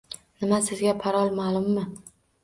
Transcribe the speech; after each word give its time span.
Nima, 0.43 0.57
sizga 0.69 0.93
parol 1.03 1.29
ma`lummi 1.41 1.85